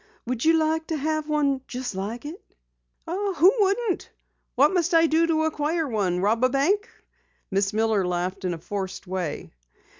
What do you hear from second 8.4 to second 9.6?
in a forced way.